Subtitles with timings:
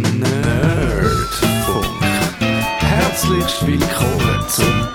[0.00, 1.86] Nerdfunk.
[2.78, 4.88] Herzlich willkommen zum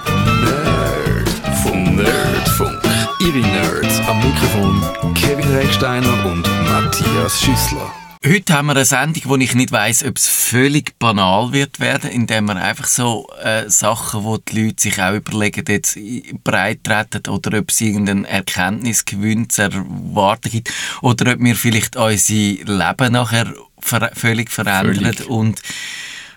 [0.43, 1.95] Nerdfunk.
[1.95, 2.81] Nerdfunk.
[3.19, 7.91] Ihre Nerds am Mikrofon Kevin Recksteiner und Matthias Schüssler.
[8.27, 12.09] Heute haben wir eine Sendung, wo ich nicht weiß, ob es völlig banal wird werden,
[12.09, 15.99] indem wir einfach so äh, Sachen, wo die Leute sich auch überlegen, jetzt
[16.43, 22.33] breit treten oder ob es irgendeinen Erkenntnisgewinn zu erwarten gibt oder ob wir vielleicht unser
[22.33, 23.53] Leben nachher
[23.85, 25.29] ver völlig verändern Völlig.
[25.29, 25.61] und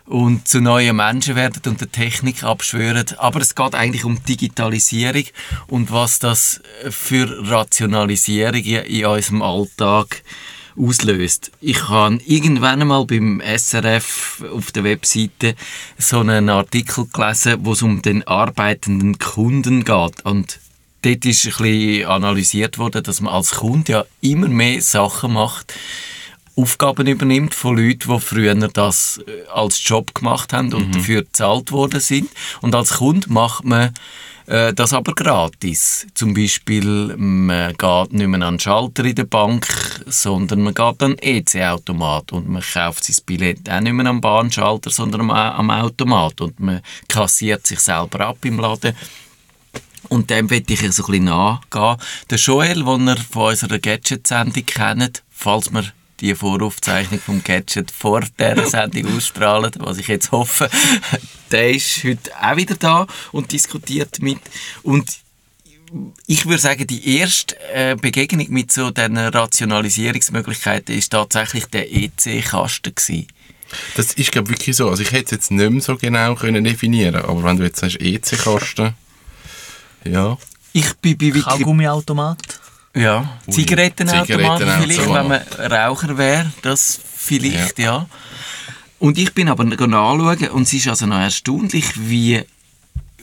[0.04, 3.04] und zu neuen Menschen werden und der Technik abschwören.
[3.18, 5.24] Aber es geht eigentlich um Digitalisierung
[5.66, 10.22] und was das für Rationalisierung in unserem Alltag
[10.78, 11.50] auslöst.
[11.60, 15.54] Ich habe irgendwann einmal beim SRF auf der Webseite
[15.98, 20.24] so einen Artikel gelesen, wo es um den arbeitenden Kunden geht.
[20.24, 20.58] Und
[21.02, 25.74] dort ist ein bisschen analysiert worden, dass man als Kunde ja immer mehr Sachen macht,
[26.58, 31.70] Aufgaben übernimmt von Leuten, die früher das äh, als Job gemacht haben und dafür bezahlt
[31.70, 32.28] worden sind.
[32.60, 33.94] Und als Kunde macht man
[34.46, 36.06] äh, das aber gratis.
[36.14, 39.68] Zum Beispiel, man geht nicht mehr an den Schalter in der Bank,
[40.06, 44.20] sondern man geht an den EC-Automat und man kauft sein Billett auch nicht mehr am
[44.20, 48.96] Bahnschalter, sondern am, am Automat und man kassiert sich selber ab im Laden.
[50.08, 51.96] Und dem will ich so ein bisschen nachgehen.
[52.30, 55.84] Der Joel, den ihr von unserer Gadget-Sendung kennt, falls wir
[56.20, 60.68] die Voraufzeichnung vom Gadget vor dieser Sendung ausstrahlen, was ich jetzt hoffe,
[61.50, 64.40] der ist heute auch wieder da und diskutiert mit.
[64.82, 65.08] Und
[66.26, 72.94] ich würde sagen, die erste äh, Begegnung mit so diesen Rationalisierungsmöglichkeiten ist tatsächlich der EC-Kasten
[72.94, 73.26] gewesen.
[73.96, 74.88] Das ist, glaube wirklich so.
[74.88, 77.80] Also ich hätte es jetzt nicht mehr so genau können definieren aber wenn du jetzt
[77.80, 78.94] sagst EC-Kasten,
[80.04, 80.38] ja.
[80.72, 82.38] Ich bin bei Wiki Kaugummiautomat.
[82.98, 84.62] Ja, Zigarettenautomat.
[84.82, 88.06] vielleicht, wenn man Raucher wäre, das vielleicht, ja.
[88.98, 92.42] Und ich bin aber nachschauen und es ist also noch erstaunlich, wie,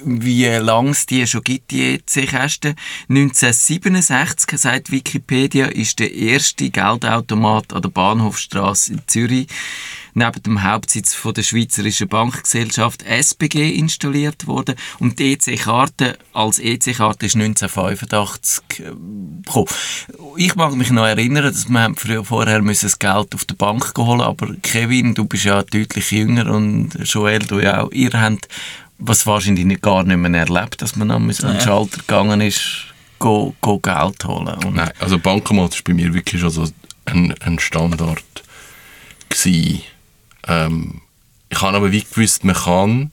[0.05, 2.75] wie lang es die schon gibt, die EC-Kästen.
[3.09, 9.47] 1967, sagt Wikipedia, ist der erste Geldautomat an der Bahnhofstrasse in Zürich
[10.15, 17.25] neben dem Hauptsitz von der Schweizerischen Bankgesellschaft SBG installiert worden und die EC-Karte als EC-Karte
[17.25, 18.83] ist 1985 äh,
[19.43, 19.67] gekommen.
[20.37, 24.21] Ich mag mich noch erinnern, dass wir früher, vorher das Geld auf der Bank holen,
[24.21, 27.91] aber Kevin, du bist ja deutlich jünger und Joel, du ja auch.
[27.91, 28.47] Ihr habt
[28.97, 32.85] was wahrscheinlich nicht, gar nicht mehr erlebt, dass man an den Schalter gegangen ist,
[33.19, 34.55] go, go Geld holen.
[34.65, 36.67] Und Nein, also Bankomat ist bei mir wirklich schon so
[37.05, 38.23] ein, ein Standard
[39.29, 39.81] gewesen.
[40.47, 41.01] Ähm,
[41.49, 43.11] ich habe aber wie gewusst, man kann,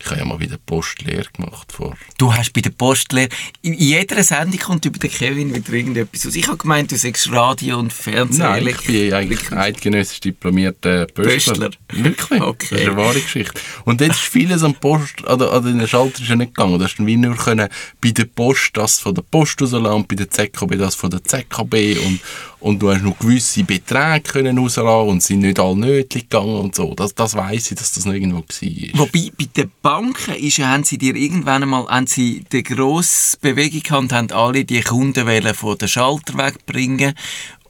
[0.00, 3.28] ich habe ja mal wieder Postlehre gemacht vor Du hast bei der Postlehre,
[3.62, 6.36] in jeder Sendung kommt über den Kevin wieder irgendetwas aus.
[6.36, 8.44] Ich habe gemeint, du sagst Radio und Fernsehen.
[8.44, 11.70] Nein, ich bin eigentlich eidgenössisch diplomierter Pöstler.
[11.70, 11.70] Pöstler.
[11.92, 12.42] Wirklich?
[12.48, 12.68] Okay.
[12.70, 13.60] Das ist eine wahre Geschichte.
[13.84, 16.78] Und jetzt ist vieles am Post, oder in den Schalter ist ja nicht gegangen.
[16.78, 17.68] Du hast wie nur können
[18.00, 21.22] bei der Post das von der Post rauslassen und bei der ZKB das von der
[21.22, 22.20] ZKB und,
[22.60, 26.74] und du hast noch gewisse Beträge können rauslassen und sind nicht alle nötig gegangen und
[26.74, 26.94] so.
[26.94, 29.00] Das, das weiss ich, dass das noch irgendwo war.
[29.00, 33.82] Wobei, bei den Banken ist, haben sie dir irgendwann einmal, haben sie die grosse Bewegung
[33.82, 37.14] gehabt haben alle die Kunden von den Schalter wegbringen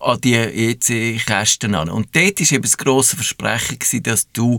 [0.01, 1.89] an die EC-Kästen an.
[1.91, 4.59] Und dort war eben das grosse Versprechen, gewesen, dass du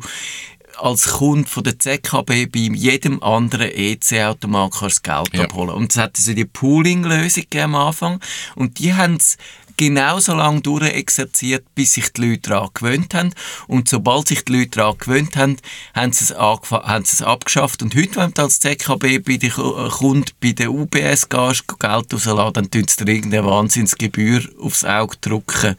[0.77, 5.43] als Kunde von der ZKB bei jedem anderen EC-Automat kannst Geld Ja.
[5.43, 5.71] abholen.
[5.71, 8.19] Und es hat so die Pooling-Lösung am Anfang.
[8.55, 9.37] Und die haben es
[9.79, 13.33] genauso lange durchexerziert, bis sich die Leute daran gewöhnt haben.
[13.67, 15.55] Und sobald sich die Leute daran gewöhnt haben,
[15.95, 17.81] haben sie es, haben sie es abgeschafft.
[17.81, 21.63] Und heute, wenn du als ZKB bei den Ku- äh, Kunden bei der UBS gehst,
[21.79, 25.75] Geld rauslassen, dann tun sie dir irgendeine Wahnsinnsgebühr aufs Auge drücken.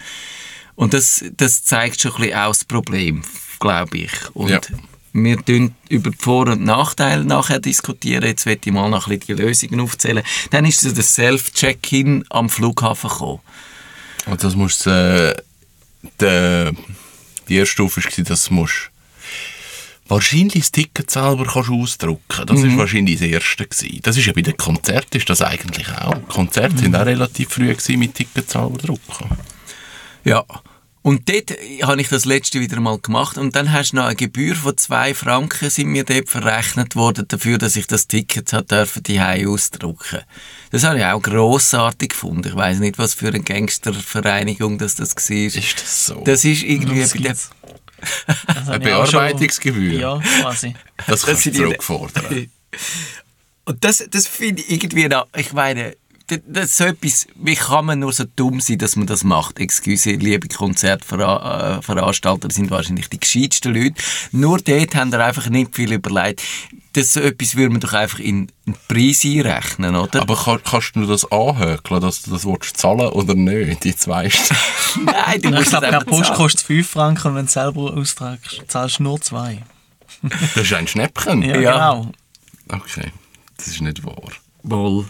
[0.77, 3.22] Und das, das zeigt schon ein bisschen auch das Problem,
[3.59, 4.12] glaube ich.
[4.32, 4.61] Und Ja.
[5.12, 8.25] wir tun über die Vor- und Nachteile nachher diskutieren.
[8.25, 10.22] Jetzt werde ich mal noch ein bisschen die Lösungen aufzählen.
[10.50, 13.41] Dann ist so das Self-Check-In am Flughafen gekommen.
[14.26, 15.34] Und das muss äh,
[16.20, 16.72] der,
[17.48, 18.91] die erste Stufe war, dass du musst
[20.08, 22.46] wahrscheinlich das Ticket selber kannst ausdrucken.
[22.46, 22.70] Das Mhm.
[22.70, 24.00] ist wahrscheinlich das erste gewesen.
[24.02, 26.28] Das ist ja bei den Konzerten ist das eigentlich auch.
[26.28, 26.78] Konzerte Mhm.
[26.78, 29.37] sind auch relativ früh gewesen mit Ticket selber drucken.
[30.25, 30.44] Ja.
[31.02, 31.52] Und dort
[31.82, 34.76] habe ich das letzte wieder mal gemacht und dann hast du noch eine Gebühr von
[34.76, 39.19] zwei Franken sind mir dort verrechnet worden dafür, dass ich das Ticket hat dürfen die
[39.20, 40.20] ausdrucken.
[40.70, 42.49] Das habe ich auch grossartig gefunden.
[42.49, 45.37] Ich weiß nicht, was für eine Gangstervereinigung das das war.
[45.37, 46.23] Ist das so?
[46.25, 47.37] Das ist irgendwie Das bei der.
[48.46, 50.00] Das Eine Bearbeitungsgebühr?
[50.00, 50.75] Ja, quasi.
[51.06, 52.50] das kannst du sind die- zurückfordern.
[53.64, 55.94] Und das, das finde ich irgendwie noch, ich meine,
[56.47, 59.59] das ist so etwas, wie kann man nur so dumm sein, dass man das macht?
[59.59, 63.94] Excuse, liebe Konzertveranstalter, das sind wahrscheinlich die gescheitsten Leute.
[64.32, 66.43] Nur dort haben wir einfach nicht viel überlegt.
[66.94, 70.21] Das so etwas würde man doch einfach in in den Preis einrechnen, oder?
[70.23, 73.82] Aber kann, kannst du das anhökeln, dass du das willst zahlen oder nicht?
[73.85, 74.31] Die zwei
[75.05, 76.37] Nein, du Ich musst es glaube, per Post zahlen.
[76.37, 79.62] kostet es 5 Franken und wenn du es selber austragst, zahlst du nur 2.
[80.55, 81.43] Das ist ein Schnäppchen.
[81.43, 81.73] Ja, Ja.
[81.73, 82.12] genau.
[82.69, 83.12] Okay,
[83.56, 84.31] das ist nicht wahr.
[84.62, 85.06] Wohl.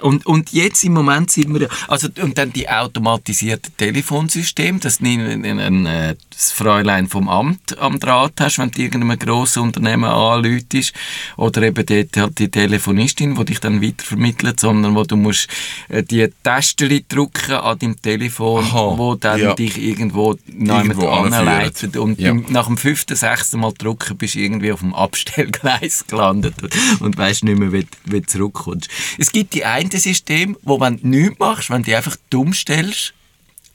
[0.00, 5.06] Und, und jetzt im Moment sind wir, also, und dann die automatisierten Telefonsysteme, dass du
[5.06, 9.62] ein, ein, ein, äh, das Fräulein vom Amt am Draht hast, wenn du irgendeinem grossen
[9.62, 10.92] Unternehmen anläutest,
[11.36, 15.48] oder eben dort halt die Telefonistin, die dich dann weitervermittelt, sondern wo du musst
[15.88, 19.54] äh, die Tasten drücken an deinem Telefon, Aha, wo dann ja.
[19.54, 21.96] dich irgendwo, irgendwo anleitet.
[21.96, 22.34] Und Ja.
[22.34, 26.54] nach dem fünften, sechsten Mal drücken bist du irgendwie auf dem Abstellgleis gelandet
[27.00, 28.88] und weißt nicht mehr, wie, wie du zurückkommst.
[29.18, 32.52] Es gibt die eine System, wo wenn du nichts machst, wenn du dich einfach dumm
[32.52, 33.14] stellst,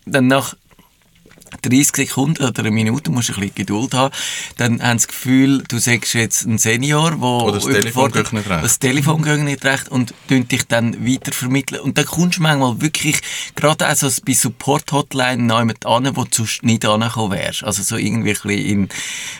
[0.05, 0.55] dann nach
[1.61, 4.13] 30 Sekunden oder eine Minute musst du ein bisschen Geduld haben,
[4.57, 7.81] dann haben sie das Gefühl, du sagst jetzt ein Senior, wo Oder das Telefon
[8.11, 8.63] überfordert- geht nicht recht.
[8.63, 11.81] Das Telefon geht nicht recht und dich dann weitervermitteln.
[11.81, 13.19] Und dann kommst du manchmal wirklich,
[13.55, 17.63] gerade also bei Support-Hotline noch jemand an, wo du sonst nicht angekommen wärst.
[17.63, 18.89] Also so irgendwie ein bisschen in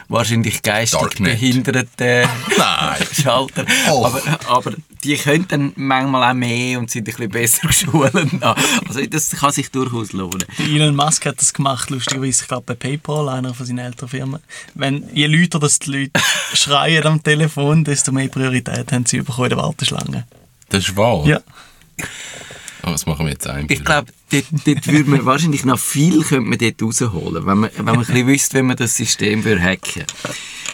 [0.09, 1.31] wahrscheinlich geistig Darknet.
[1.33, 2.27] behinderten.
[3.21, 3.65] Schalter.
[3.89, 4.05] Och.
[4.05, 4.73] Aber, aber
[5.03, 8.13] die können dann manchmal auch mehr und sind ein bisschen besser geschult.
[8.43, 10.43] Also das kann sich durchaus lohnen.
[10.59, 14.09] Der Elon Musk hat das gemacht, lustigerweise, ich glaube bei PayPal, einer von seinen älteren
[14.09, 14.39] Firmen.
[14.73, 16.21] Wenn, je lauter dass die Leute
[16.53, 20.25] schreien am Telefon, desto mehr Priorität haben sie bekommen in der Warteschlange.
[20.69, 21.25] Das ist wahr.
[21.25, 21.41] Ja.
[22.81, 23.67] Aber das machen wir jetzt ein.
[23.69, 27.69] Ich glaube, dort, dort würde man wahrscheinlich noch viel könnte man dort rausholen, wenn man,
[27.75, 30.03] wenn man ein bisschen wüsste, wie man das System würde hacken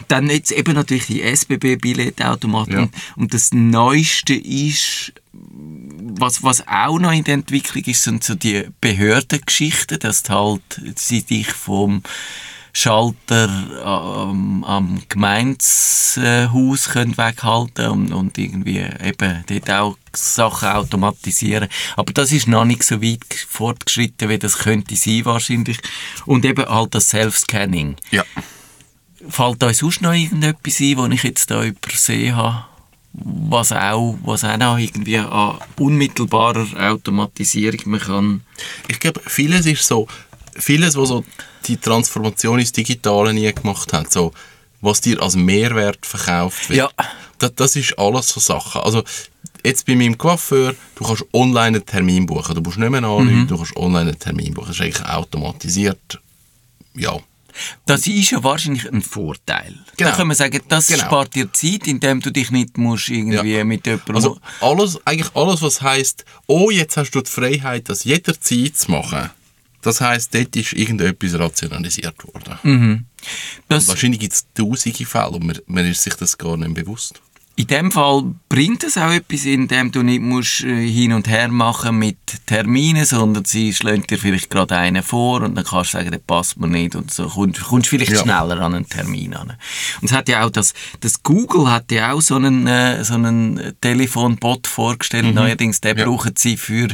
[0.08, 2.78] Dann jetzt eben natürlich die SBB-Billetautomaten.
[2.78, 2.88] Ja.
[3.16, 5.12] Und das Neueste ist,
[6.20, 10.62] was, was auch noch in der Entwicklung ist, sind so die Behördengeschichten, dass halt
[10.96, 12.02] sie dich vom
[12.72, 13.48] Schalter
[13.84, 21.68] am, am Gemeinshaus können weghalten und, und irgendwie eben dort auch Sachen automatisieren.
[21.96, 25.78] Aber das ist noch nicht so weit fortgeschritten, wie das könnte sein wahrscheinlich.
[26.26, 27.96] Und eben halt das Self-Scanning.
[28.10, 28.24] Ja.
[29.28, 32.64] Fällt euch sonst noch irgendetwas ein, was ich jetzt da übersehen habe?
[33.12, 38.40] Was auch, was auch noch irgendwie an unmittelbarer Automatisierung man kann.
[38.86, 40.06] Ich glaube, vieles ist so,
[40.54, 41.24] vieles, was so
[41.66, 44.32] die Transformation ins Digitale nie gemacht hat, so,
[44.80, 46.78] was dir als Mehrwert verkauft wird.
[46.78, 46.90] Ja.
[47.38, 48.82] Das, das ist alles so Sachen.
[48.82, 49.02] Also,
[49.64, 52.54] jetzt bei meinem Coiffeur, du kannst online einen Termin buchen.
[52.54, 53.48] Du musst nicht mehr anrufen, Mhm.
[53.48, 54.68] du kannst online einen Termin buchen.
[54.68, 56.20] Das ist eigentlich automatisiert.
[56.94, 57.16] Ja.
[57.86, 59.74] Das ist ja wahrscheinlich ein Vorteil.
[59.96, 60.10] Genau.
[60.10, 61.04] Da kann man sagen, das Genau.
[61.04, 63.64] spart dir Zeit, indem du dich nicht musst irgendwie Ja.
[63.64, 64.16] mit jemandem...
[64.16, 68.90] Also alles, eigentlich alles, was heißt, oh, jetzt hast du die Freiheit, das jederzeit zu
[68.90, 69.30] machen.
[69.82, 72.58] Das heißt, dort ist irgendetwas rationalisiert worden.
[72.64, 73.04] Mhm.
[73.68, 77.20] Wahrscheinlich gibt es tausende Fälle und man, man ist sich das gar nicht bewusst.
[77.58, 81.48] In dem Fall bringt es auch etwas, indem du nicht musst, äh, hin und her
[81.48, 82.16] machen mit
[82.46, 86.18] Terminen, sondern sie schlägt dir vielleicht gerade einen vor und dann kannst du sagen, der
[86.18, 88.22] passt mir nicht und so kommst, kommst vielleicht Ja.
[88.22, 89.54] schneller an einen Termin an.
[90.00, 93.14] Und es hat ja auch das, das Google hat ja auch so einen, äh, so
[93.14, 95.98] einen Telefonbot vorgestellt, neuerdings, den Mhm.
[95.98, 96.04] Ja.
[96.06, 96.86] brauchen sie für,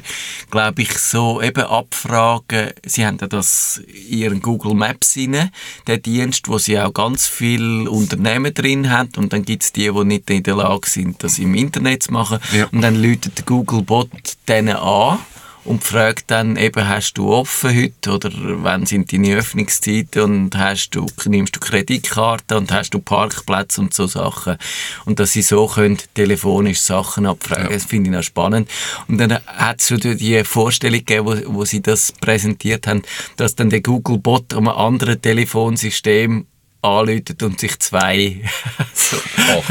[0.51, 5.51] glaube ich, so eben Abfragen, sie haben ja das in ihren Google Maps rein,
[5.87, 9.91] der Dienst, wo sie auch ganz viele Unternehmen drin haben und dann gibt es die,
[9.93, 12.67] die nicht in der Lage sind, das im Internet zu machen Ja.
[12.73, 14.11] und dann läutet der Google Bot
[14.49, 15.19] denen an
[15.65, 20.91] und fragt dann eben, hast du offen heute oder wann sind deine Öffnungszeiten und hast
[20.91, 24.58] du, nimmst du Kreditkarte und hast du Parkplätze und so Sachen.
[25.06, 28.69] Und dass sie so können telefonisch Sachen abfragen, das finde ich noch spannend.
[29.08, 33.01] Und dann hat es schon die Vorstellung gegeben, wo, wo sie das präsentiert haben,
[33.37, 36.46] dass dann der Google Bot am anderen Telefonsystem
[36.84, 38.41] anläutet und sich zwei
[38.94, 39.17] so,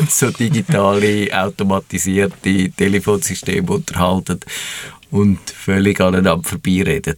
[0.09, 4.39] so digitale, automatisierte Telefonsysteme unterhalten
[5.11, 7.15] und völlig aneinander vorbeireden.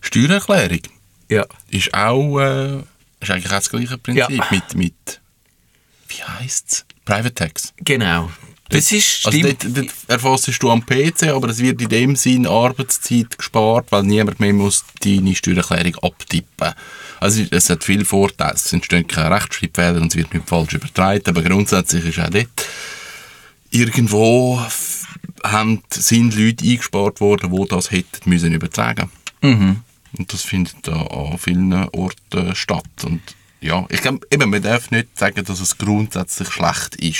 [0.00, 0.80] Steuererklärung
[1.28, 1.44] Ja.
[1.70, 2.78] ist auch äh,
[3.20, 4.46] ist eigentlich auch das gleiche Prinzip Ja.
[4.50, 5.20] mit, mit
[6.08, 6.84] wie heißt's?
[7.04, 7.72] Private Tax.
[7.78, 8.30] Genau.
[8.70, 9.64] Das ist, Also stimmt.
[9.64, 14.02] dort, dort erfassst du am PC, aber es wird in dem Sinn Arbeitszeit gespart, weil
[14.02, 16.74] niemand mehr muss deine Steuererklärung abtippen.
[17.18, 18.54] Also es hat viele Vorteile.
[18.54, 22.48] Es entstehen keine Rechtschreibfehler und es wird nicht falsch übertragen, aber grundsätzlich ist auch dort
[23.70, 24.62] irgendwo
[25.44, 29.10] haben, sind Leute eingespart worden, die das hätten müssen übertragen.
[29.42, 29.82] Mhm.
[30.16, 32.84] Und das findet da an vielen Orten statt.
[33.04, 33.20] Und
[33.60, 37.18] ja, ich glaube, eben, man darf nicht sagen, dass es grundsätzlich schlecht ist.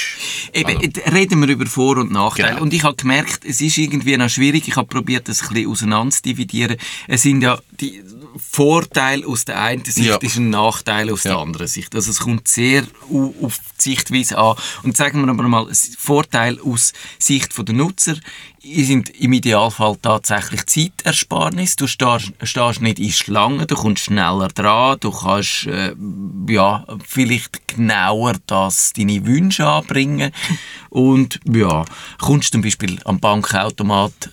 [0.52, 2.50] Eben, Also- reden wir über Vor- und Nachteile.
[2.50, 2.62] Genau.
[2.62, 4.68] Und ich habe gemerkt, es ist irgendwie noch schwierig.
[4.68, 6.76] Ich habe probiert, das ein bisschen auseinander zu dividieren.
[7.08, 8.02] Es sind ja die
[8.38, 10.16] Vorteile aus der einen Sicht Ja.
[10.16, 11.40] ist ein Nachteil aus der Ja.
[11.42, 11.94] anderen Sicht.
[11.94, 14.56] Also es kommt sehr au- auf die Sichtweise an.
[14.82, 15.66] Und sagen wir aber mal,
[15.98, 18.16] Vorteil aus Sicht der Nutzer
[18.62, 21.76] sind im Idealfall tatsächlich Zeitersparnis.
[21.76, 25.94] Du stehst, stehst nicht in Schlangen, du kommst schneller dran, du kannst äh,
[26.48, 30.32] ja, vielleicht genauer das, deine Wünsche anbringen
[30.90, 31.84] und ja,
[32.18, 34.30] kommst zum Beispiel am Bankautomat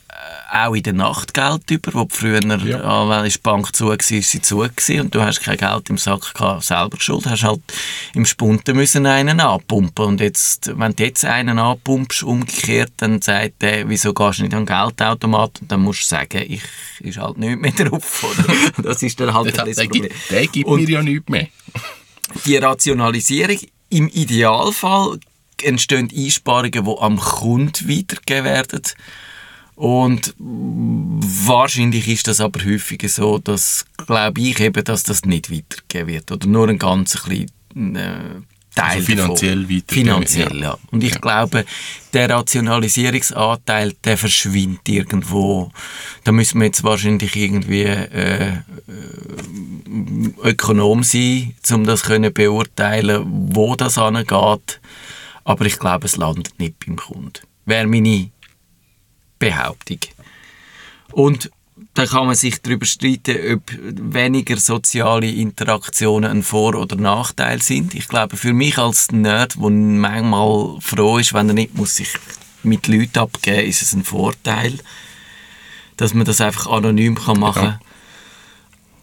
[0.51, 3.09] auch in der Nacht Geld über, wo früher, Ja.
[3.09, 5.97] wenn die Bank zu war, ist sie zu gewesen und du hast kein Geld im
[5.97, 7.59] Sack gehabt, selber schuld, hast halt
[8.13, 13.61] im Spunten müssen einen anpumpen und jetzt, wenn du jetzt einen anpumpst, umgekehrt, dann sagt
[13.61, 16.61] der, wieso gehst du nicht an den Geldautomat und dann musst du sagen, ich
[16.99, 18.53] ist halt nicht mehr drauf, oder?
[18.83, 20.01] Das ist dann halt bisschen das Problem.
[20.03, 21.47] gibt, der gibt Und- mir ja nichts mehr.
[22.45, 23.57] die Rationalisierung,
[23.89, 25.19] im Idealfall
[25.61, 28.81] entstehen Einsparungen, die am Kunden weitergegeben werden.
[29.75, 36.07] Und wahrscheinlich ist das aber häufiger so, dass, glaube ich eben, dass das nicht weitergegeben
[36.13, 36.31] wird.
[36.31, 38.41] Oder nur ein ganz kleiner äh,
[38.73, 39.75] Teil Also finanziell davon.
[39.75, 40.77] weitergegeben, Finanziell, ja.
[40.91, 41.19] Und ich Ja.
[41.19, 41.65] glaube,
[42.13, 45.71] der Rationalisierungsanteil, der verschwindet irgendwo.
[46.23, 48.61] Da müssen wir jetzt wahrscheinlich irgendwie äh, äh,
[50.43, 54.79] Ökonom sein, um das können beurteilen, wo das angeht.
[55.43, 57.31] Aber ich glaube, es landet nicht beim Kunden.
[57.65, 58.29] Wäre meine
[59.49, 59.99] Behauptung.
[61.11, 61.51] Und
[61.93, 67.93] da kann man sich darüber streiten, ob weniger soziale Interaktionen ein Vor- oder Nachteil sind.
[67.93, 72.09] Ich glaube, für mich als Nerd, der manchmal froh ist, wenn er nicht muss sich
[72.63, 74.79] mit Leuten abgeben muss, ist es ein Vorteil,
[75.97, 77.71] dass man das einfach anonym kann machen kann.
[77.71, 77.79] Ja.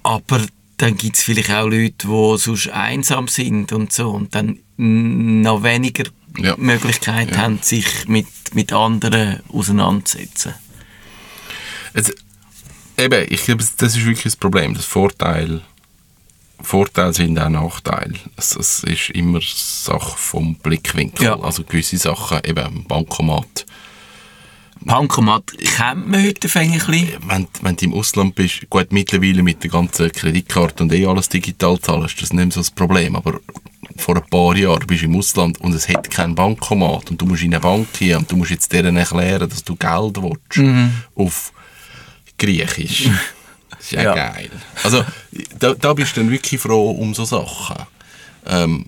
[0.03, 0.41] Aber
[0.77, 5.63] dann gibt es vielleicht auch Leute, die sonst einsam sind und so und dann noch
[5.63, 6.05] weniger
[6.39, 6.55] Ja.
[6.57, 7.39] Möglichkeit Ja.
[7.39, 10.55] haben, sich mit, mit anderen auseinanderzusetzen.
[11.95, 12.13] Also,
[12.99, 14.75] eben, ich glaube, das ist wirklich das Problem.
[14.75, 15.61] Das Vorteil,
[16.61, 18.15] Vorteile sind auch Nachteile.
[18.37, 21.25] Es, es ist immer Sache vom Blickwinkel.
[21.27, 21.41] Ja.
[21.41, 23.67] Also gewisse Sachen, eben Bankomat.
[24.85, 27.09] Bankomat kennt man heute ein bisschen.
[27.27, 31.29] Wenn, wenn du im Ausland bist, gut, mittlerweile mit der ganzen Kreditkarte und eh alles
[31.29, 33.15] digital zahlst, das ist nicht so das Problem.
[33.15, 33.39] Aber
[33.97, 37.27] vor ein paar Jahren bist du im Ausland und es hat kein Bankomat und du
[37.27, 40.99] musst in eine Bank gehen und du musst jetzt denen erklären, dass du Geld willst.
[41.15, 41.53] Auf
[42.39, 43.09] Griechisch.
[43.71, 44.15] Das ist ja, Ja.
[44.15, 44.51] geil.
[44.85, 45.05] Also,
[45.59, 47.77] da, da bist du dann wirklich froh um so Sachen.
[48.47, 48.87] Ähm,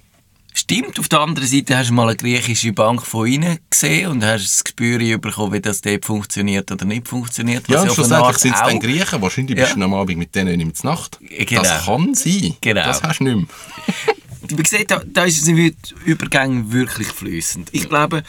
[0.56, 4.25] Stimmt, auf der anderen Seite hast du mal eine griechische Bank von innen gesehen und
[4.25, 7.68] hast das Gespür bekommen, wie das dort funktioniert oder nicht funktioniert.
[7.68, 9.20] ja, schlussendlich sind es dann Griechen.
[9.20, 9.64] Wahrscheinlich Ja.
[9.64, 11.18] bist du am Abend mit denen in der Nacht.
[11.20, 11.62] Genau.
[11.62, 12.54] Das kann sein.
[12.61, 12.84] Genau.
[12.84, 13.46] Das hast du nicht mehr.
[14.56, 17.70] Wie gesagt, da, da sind die Übergänge wirklich fließend.
[17.73, 18.23] Ich glaube,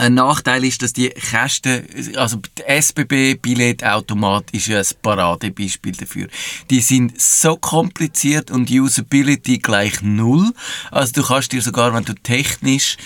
[0.00, 6.28] ein Nachteil ist, dass die Kästen, also der SBB-Billetautomat ist ja ein Paradebeispiel dafür.
[6.70, 10.52] Die sind so kompliziert und Usability gleich null.
[10.92, 12.96] Also du kannst dir sogar, wenn du technisch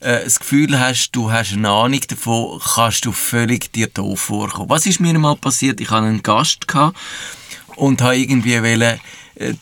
[0.00, 4.70] äh, das Gefühl hast, du hast eine Ahnung davon, kannst du völlig dir doof vorkommen.
[4.70, 5.82] Was ist mir mal passiert?
[5.82, 6.96] Ich hatte einen Gast gehabt
[7.76, 8.98] und habe irgendwie wollen,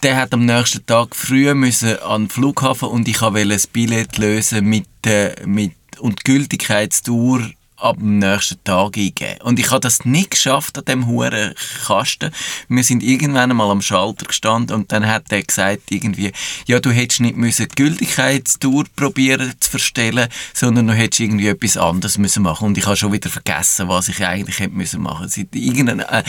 [0.03, 4.17] der hat am nächsten Tag früh müssen an den Flughafen und ich wollte ein Billett
[4.19, 9.41] lösen mit, äh, mit und Gültigkeitsdauer ab dem nächsten Tag eingeben.
[9.43, 11.55] Und ich habe das nicht geschafft an dem huren
[11.87, 12.31] Kasten.
[12.69, 16.33] Wir sind irgendwann einmal am Schalter gestanden und dann hat er gesagt irgendwie,
[16.67, 21.77] ja, du hättest nicht müssen die Gültigkeitsdauer probieren zu verstellen, sondern du hättest irgendwie etwas
[21.77, 22.69] anderes müssen machen.
[22.69, 25.31] Und ich habe schon wieder vergessen, was ich eigentlich hätte müssen machen.
[25.37, 26.23] Äh,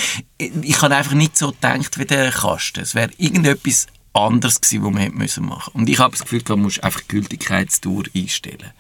[0.61, 2.81] ich habe einfach nicht so gedacht wie der Kasten.
[2.81, 5.51] Es wäre irgendetwas anderes gewesen, was man hätte müssen.
[5.73, 8.71] Und ich habe das Gefühl, du musst einfach die Gültigkeitsdauer einstellen.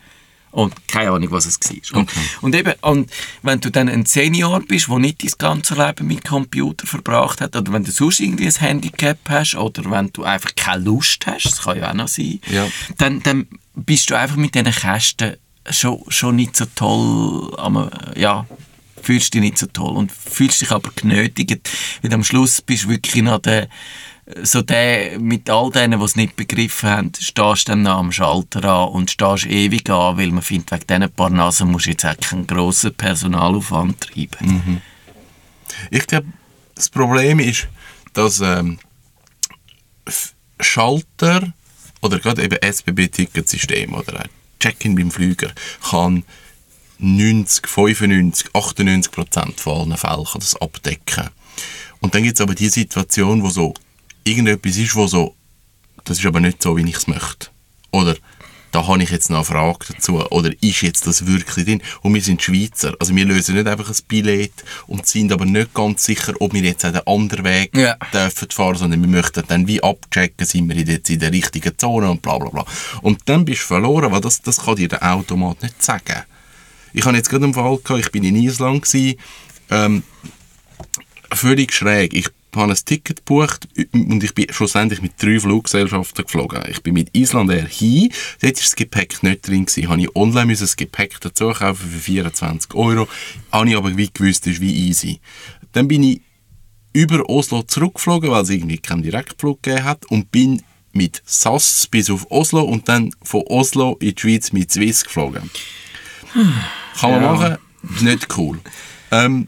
[0.57, 1.99] Und keine Ahnung, was es war.
[1.99, 2.09] Und,
[2.41, 3.11] und eben, und
[3.43, 7.55] wenn du dann ein Senior bist, der nicht dein ganze Leben mit Computer verbracht hat,
[7.55, 11.45] oder wenn du sonst irgendwie ein Handicap hast, oder wenn du einfach keine Lust hast,
[11.45, 12.67] das kann ja auch noch sein, Ja.
[12.97, 15.37] dann, dann bist du einfach mit diesen Kästen
[15.69, 18.47] schon, schon nicht so toll, am, ja,
[19.03, 21.69] fühlst dich nicht so toll und fühlst dich aber genötigt,
[22.01, 23.69] weil am Schluss bist du wirklich noch der,
[24.43, 28.63] so der, mit all denen, die es nicht begriffen haben, stehst du dann am Schalter
[28.65, 32.05] an und stehst ewig an, weil man findet, wegen diesen paar Nasen musst du jetzt
[32.05, 34.81] auch keinen grossen Personalaufwand treiben.
[35.91, 36.27] Ich glaube,
[36.75, 37.67] das Problem ist,
[38.13, 38.79] dass ähm,
[40.59, 41.53] Schalter
[42.01, 44.29] oder gerade eben SBB-Ticketsystem oder ein
[44.59, 45.51] Check-in beim Flüger
[45.89, 46.23] kann
[46.99, 51.29] 90, 95, 98 Prozent von allen Fällen kann das abdecken.
[51.99, 53.73] Und dann gibt es aber die Situation, wo so
[54.27, 55.35] irgendetwas ist, wo so
[56.03, 57.47] das ist aber nicht so, wie ich es möchte.
[57.91, 58.15] Oder
[58.71, 60.19] da habe ich jetzt noch eine Frage dazu.
[60.29, 61.81] Oder ist jetzt das wirklich drin?
[62.01, 62.93] Und wir sind Schweizer.
[62.99, 64.53] Also wir lösen nicht einfach ein Billett
[64.87, 67.95] und sind aber nicht ganz sicher, ob wir jetzt den anderen Weg Ja.
[68.13, 72.09] dürfen fahren, sondern wir möchten dann wie abchecken, sind wir jetzt in der richtigen Zone
[72.09, 72.65] und bla bla bla.
[73.01, 76.23] Und dann bist du verloren, weil das, das kann dir der Automat nicht sagen.
[76.93, 79.17] Ich habe jetzt gerade einen Fall gehabt, ich bin in Island gewesen,
[79.71, 80.03] ähm,
[81.33, 82.13] völlig schräg.
[82.13, 86.63] Ich habe ein Ticket gebucht und ich bin schlussendlich mit drei Fluggesellschaften geflogen.
[86.69, 88.09] Ich bin mit Islander hin,
[88.41, 89.65] dort war das Gepäck nicht drin.
[89.65, 89.89] Gewesen.
[89.89, 93.07] Habe ich online das Gepäck dazu kaufen für 24 Euro.
[93.51, 95.19] Habe ich aber wie gewusst, ist wie easy.
[95.71, 96.21] Dann bin ich
[96.93, 102.09] über Oslo zurückgeflogen, weil es irgendwie keinen Direktflug gegeben hat und bin mit SAS bis
[102.09, 105.49] auf Oslo und dann von Oslo in die Schweiz mit Swiss geflogen.
[106.99, 107.57] Kann man machen,
[108.01, 108.59] nicht cool.
[109.11, 109.47] Ähm,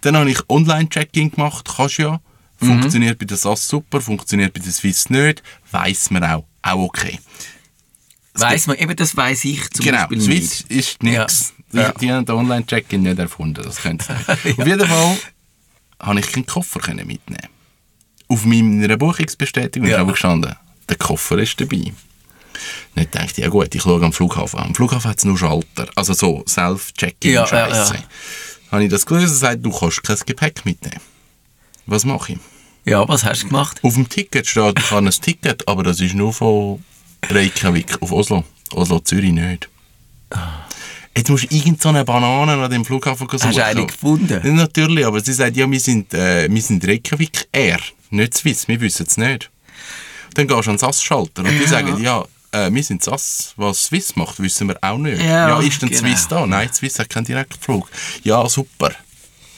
[0.00, 2.20] dann habe ich Online-Checking gemacht, kannst ja.
[2.60, 7.18] Funktioniert bei der SAS super, funktioniert bei der Swiss nicht, weiß man auch, auch okay.
[8.34, 10.70] Weiss man, eben das weiss ich zum genau, Beispiel Swiss nicht.
[10.70, 11.52] ist nichts.
[11.72, 11.92] Die, Ja.
[11.92, 14.18] die haben den Online-Check-In nicht erfunden, das könnte sein.
[14.28, 15.16] Auf jeden Fall
[16.00, 17.48] habe ich keinen Koffer können mitnehmen.
[18.28, 19.96] Auf meiner Buchungsbestätigung Ja.
[19.96, 20.54] ist aber gestanden,
[20.88, 21.92] der Koffer ist dabei.
[22.94, 24.58] Nicht gedacht, ja gut, ich schaue am Flughafen.
[24.60, 27.94] Am Flughafen hat es nur Schalter, also so Self-Check-In Ja, ja, ja.
[28.70, 31.00] Habe ich das gelesen, sagt, du kannst kein Gepäck mitnehmen.
[31.90, 32.38] Was mache ich?
[32.84, 33.80] Ja, was hast du gemacht?
[33.82, 36.84] Auf dem Ticket steht, ich habe ein Ticket, aber das ist nur von
[37.28, 38.44] Reykjavik auf Oslo.
[38.72, 39.68] Oslo, Zürich nicht.
[41.16, 43.42] Jetzt musst du irgend so eine Banane an dem Flughafen suchen.
[43.42, 44.40] Hast du eine gefunden?
[44.44, 47.80] Ja, Natürlich, aber sie sagt, ja, wir sind, äh, wir sind Reykjavik Air,
[48.10, 49.50] nicht Swiss, wir wissen es nicht.
[50.34, 53.82] Dann gehst du an den SAS-Schalter und die sagen, ja, äh, wir sind SAS, was
[53.86, 55.20] Swiss macht, wissen wir auch nicht.
[55.20, 56.02] Ja, ist denn genau.
[56.02, 56.46] Swiss da?
[56.46, 57.90] Nein, Swiss hat keinen Direktflug.
[58.22, 58.92] Ja, super.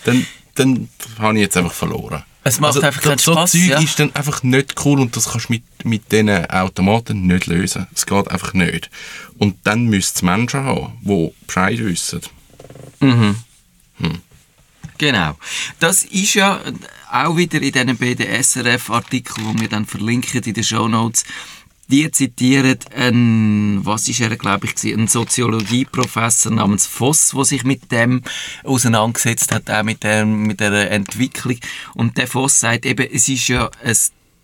[0.04, 2.22] Dann, dann habe ich jetzt einfach verloren.
[2.44, 3.80] Es macht einfach keinen so Spass, Zeug ja.
[3.80, 7.86] ist dann einfach nicht cool und das kannst du mit, mit diesen Automaten nicht lösen.
[7.94, 8.90] Es geht einfach nicht.
[9.38, 12.20] Und dann müsste es Menschen haben, die Bescheid wissen.
[14.98, 15.36] Genau.
[15.78, 16.60] Das ist ja
[17.10, 21.24] auch wieder in diesen beiden SRF-Artikeln, die wir dann verlinken in den Shownotes.
[21.92, 27.92] Die zitieren einen, was ist er, glaube ich, einen Soziologieprofessor namens Voss, der sich mit
[27.92, 28.22] dem
[28.64, 31.58] auseinandergesetzt hat, auch mit der, mit der Entwicklung.
[31.94, 33.96] Und der Voss sagt eben, es ist ja ein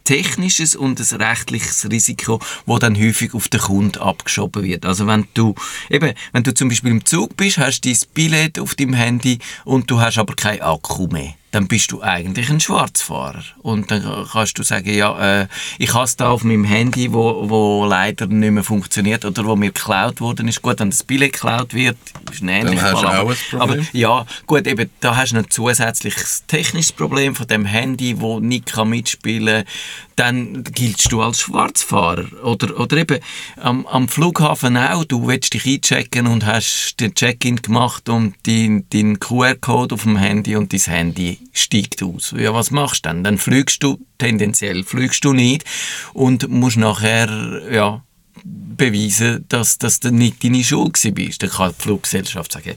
[0.04, 4.84] technisches und ein rechtliches Risiko, wo dann häufig auf den Kunden abgeschoben wird.
[4.84, 5.54] Also wenn du
[5.88, 9.38] eben, wenn du zum Beispiel im Zug bist, hast du dein Billett auf deinem Handy
[9.64, 14.26] und du hast aber keinen Akku mehr, dann bist du eigentlich ein Schwarzfahrer und dann
[14.30, 18.26] kannst du sagen, ja, äh, ich habe es da auf meinem Handy, wo, wo leider
[18.26, 20.60] nicht mehr funktioniert oder wo mir geklaut worden ist.
[20.60, 21.96] Gut, wenn das Billett geklaut wird,
[22.30, 23.80] ist ein ähnlicher hast du Fall, auch aber, ein Problem.
[23.80, 28.40] aber ja, gut, eben, da hast du ein zusätzliches technisches Problem von dem Handy, wo
[28.40, 29.72] nicht kann mitspielen kann.
[30.16, 32.26] Dann giltst du als Schwarzfahrer.
[32.42, 33.20] Oder, oder eben
[33.56, 35.04] am, am Flughafen auch.
[35.04, 40.16] Du willst dich einchecken und hast den Check-in gemacht und dein, dein QR-Code auf dem
[40.16, 42.34] Handy und dein Handy steigt aus.
[42.36, 43.24] Ja, was machst du dann?
[43.24, 45.64] Dann fliegst du, tendenziell fliegst du nicht
[46.12, 48.02] und musst nachher, ja,
[48.44, 51.12] beweisen, dass das nicht deine Schuld war.
[51.38, 52.76] Dann kann die Fluggesellschaft sagen,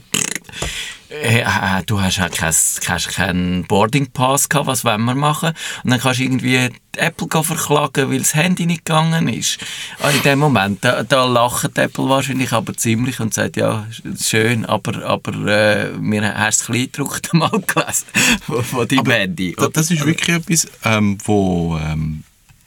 [1.22, 5.50] äh, äh, du hast halt kein, hast keinen Boarding Pass gehabt, was wollen wir machen?
[5.84, 9.58] Und dann kannst du irgendwie die Apple verklagen, weil das Handy nicht gegangen ist.
[10.00, 13.86] Ah, In dem Moment, da, da lacht Apple wahrscheinlich aber ziemlich und sagt, ja,
[14.20, 18.06] schön, aber, aber äh, wir haben das Kleidruck mal gelesen
[18.46, 19.54] von, von deinem Handy.
[19.58, 22.24] Da- Das ist wirklich etwas, ähm, wo, ähm,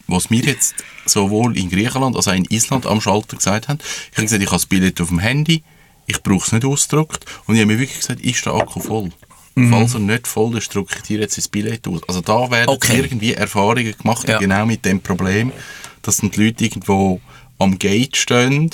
[0.08, 3.80] was mir jetzt sowohl in Griechenland als auch in Island am Schalter gesagt haben.
[4.12, 5.64] Ich habe gesagt, ich habe das Billett auf dem Handy,
[6.08, 7.26] ich brauche es nicht ausgedruckt.
[7.48, 9.10] Und ich habe mir wirklich gesagt, ist der Akku voll?
[9.56, 9.72] Mhm.
[9.72, 12.02] Falls er nicht voll ist, drücke ich dir jetzt das Billett aus.
[12.08, 12.98] Also da werden Okay.
[13.00, 14.38] irgendwie Erfahrungen gemacht, Ja.
[14.38, 15.52] genau mit dem Problem,
[16.02, 17.22] dass dann die Leute irgendwo
[17.58, 18.70] am Gate stehen.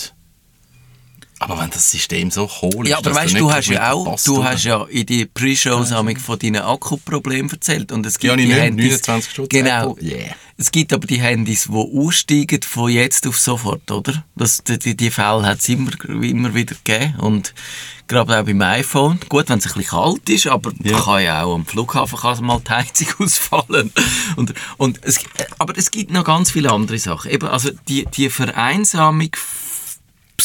[1.41, 4.05] Aber wenn das System so hohl ist, Ja, aber weißt du, nicht hast ja auch,
[4.05, 4.51] passt, du oder?
[4.51, 5.91] hast ja in die Pre-Shows
[6.23, 9.97] von deinen Akkuproblemen erzählt und es gibt Ja, die nicht, Handys, 29 Stutz genau.
[9.99, 10.35] Yeah.
[10.57, 14.23] Es gibt aber die Handys, die aussteigen von jetzt auf sofort, oder?
[14.35, 17.55] Das, die, die Fälle hat es immer, immer wieder gegeben und
[18.07, 19.19] gerade auch beim iPhone.
[19.27, 20.99] Gut, wenn es ein bisschen kalt ist, aber Ja.
[20.99, 23.91] kann ja auch am Flughafen kann mal die Heizung ausfallen.
[24.35, 25.19] Und, und es,
[25.57, 27.31] aber es gibt noch ganz viele andere Sachen.
[27.31, 29.31] Eben, also die, die Vereinsamung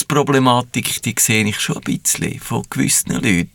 [0.05, 3.51] Problematik, die sehe ich schon ein bisschen von gewissen Leuten.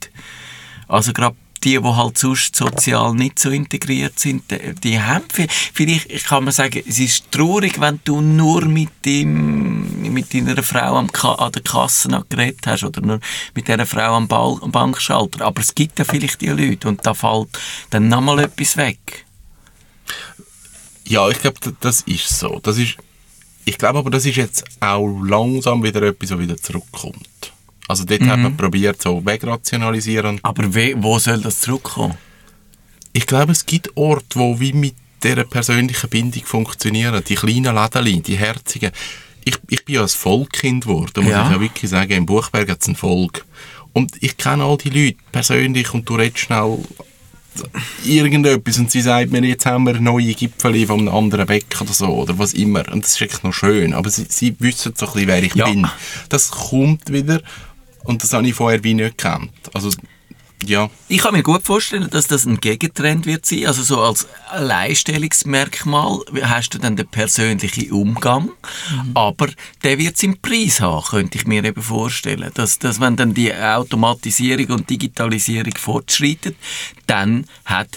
[0.87, 4.45] Also gerade die, die halt sonst sozial nicht so integriert sind,
[4.83, 8.89] die, haben vi- vielleicht, ich kann man sagen, es ist traurig, wenn du nur mit
[9.05, 13.19] dem, mit deiner Frau am Ka an der Kasse geredet hast oder nur
[13.53, 15.45] mit dieser Frau am, Ball, am Bankschalter.
[15.45, 17.49] Aber es gibt ja vielleicht die Leute und da fällt
[17.91, 19.25] dann nochmal etwas weg.
[21.03, 22.59] Ja, ich glaube, das ist so.
[22.63, 22.97] Das ist
[23.65, 27.27] Ich glaube aber, das ist jetzt auch langsam wieder etwas, was wieder zurückkommt.
[27.87, 30.39] Also dort hat man probiert, so wegrationalisieren.
[30.43, 32.15] Aber we, wo soll das zurückkommen?
[33.13, 37.21] Ich glaube, es gibt Orte, wo wie mit dieser persönlichen Bindung funktionieren.
[37.27, 38.91] Die kleinen Läden, die herzigen.
[39.43, 41.45] Ich, ich bin ja ein Volkkind geworden, muss Ja.
[41.45, 42.13] ich ja wirklich sagen.
[42.13, 43.45] Im Buchberg hat es ein Volk.
[43.93, 46.79] Und ich kenne all die Leute persönlich und du redest schnell
[48.05, 51.93] irgendetwas und sie sagt mir, jetzt haben wir neue Gipfel von einem anderen Beck oder
[51.93, 52.91] so oder was immer.
[52.91, 53.93] Und das ist echt noch schön.
[53.93, 55.65] Aber sie, sie wissen so ein bisschen, wer ich Ja.
[55.69, 55.87] bin.
[56.29, 57.41] Das kommt wieder
[58.03, 59.51] und das habe ich vorher wie nicht gekannt.
[59.73, 59.89] Also,
[60.65, 60.89] ja.
[61.07, 63.65] Ich kann mir gut vorstellen, dass das ein Gegentrend wird sein.
[63.67, 68.51] Also so als Alleinstellungsmerkmal hast du dann den persönlichen Umgang,
[69.13, 69.47] aber
[69.83, 72.51] der wird seinen Preis haben, könnte ich mir eben vorstellen.
[72.53, 76.55] Dass, dass wenn dann die Automatisierung und Digitalisierung fortschreitet,
[77.07, 77.89] dann hat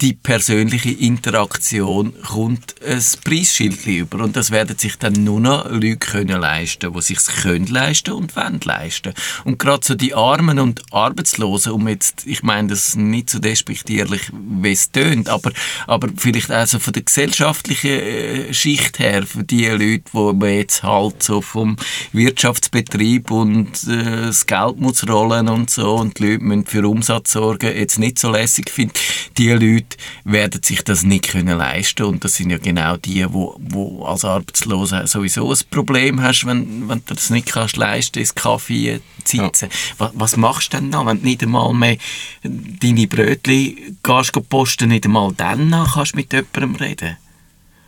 [0.00, 5.96] die persönliche Interaktion kommt ein Preisschild über und das werden sich dann nur noch Leute
[5.96, 9.14] können leisten, die sich können leisten und wollen leisten.
[9.44, 14.30] Und gerade so die Armen und Arbeitslosen, um jetzt, ich meine das nicht so despektierlich,
[14.32, 15.52] wie es tönt, aber,
[15.86, 20.82] aber vielleicht also von der gesellschaftlichen äh, Schicht her, für die Leute, wo man jetzt
[20.82, 21.76] halt so vom
[22.12, 27.32] Wirtschaftsbetrieb und äh, das Geld muss rollen und so und die Leute müssen für Umsatz
[27.32, 28.94] sorgen, jetzt nicht so lässig finde,
[29.38, 29.85] die Leute
[30.24, 34.24] werden sich das nicht können leisten und das sind ja genau die, wo, wo als
[34.24, 39.36] Arbeitsloser sowieso ein Problem hast, wenn, wenn du das nicht kannst leisten, ins Kaffee zu
[39.38, 39.68] sitzen.
[39.98, 41.98] Was, was machst du denn noch, wenn du nicht einmal mehr
[42.42, 47.16] deine Brötchen gehst posten, nicht einmal dann noch kannst mit jemandem reden?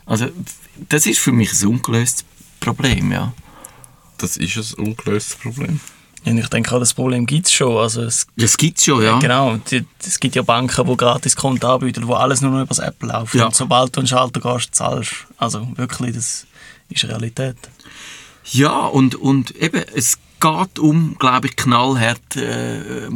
[0.06, 0.28] Also
[0.88, 2.24] das ist für mich ein ungelöstes
[2.60, 3.32] Problem, ja.
[4.16, 5.80] Das ist ein ungelöstes Problem.
[6.24, 7.76] Ja, ich denke auch, das Problem gibt es schon.
[7.76, 9.18] Also es, Das gibt's schon, ja.
[9.18, 9.58] Genau,
[10.04, 13.34] es gibt ja Banken, die Gratiskonten anbieten, wo alles nur noch über das App läuft.
[13.34, 13.46] Ja.
[13.46, 16.46] Und sobald du einen Schalter gehst, zahlst Also wirklich, das
[16.88, 17.56] ist Realität.
[18.50, 23.08] Ja, und, und eben, es geht um, glaube ich, knallhart, äh,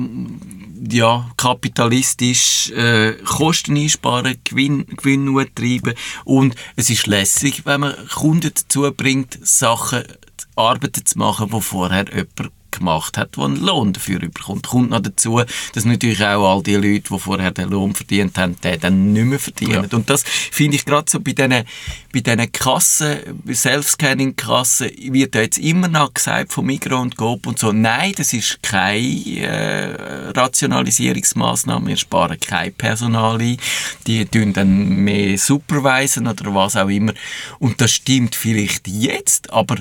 [0.91, 8.53] ja, kapitalistisch äh, Kosten einsparen, Gewinn, Gewinn treiben und es ist lässig, wenn man Kunden
[8.55, 10.03] dazu bringt, Sachen,
[10.57, 14.67] Arbeiten zu machen, die vorher jemand gemacht hat, der einen Lohn dafür bekommt.
[14.67, 15.41] Kommt noch dazu,
[15.75, 19.25] dass natürlich auch all die Leute, die vorher den Lohn verdient haben, den dann nicht
[19.25, 19.87] mehr verdienen.
[19.93, 21.65] Und das finde ich gerade so bei diesen,
[22.13, 23.19] bei diesen Kassen,
[23.53, 28.33] Self-Scanning-Kassen, wird ja jetzt immer noch gesagt von Migros und Coop und so, nein, das
[28.33, 29.01] ist keine
[29.39, 33.57] äh, Rationalisierungsmaßnahme, wir sparen kein Personal ein,
[34.07, 37.15] die tun dann mehr supervisen oder was auch immer.
[37.59, 39.77] Und das stimmt vielleicht jetzt, aber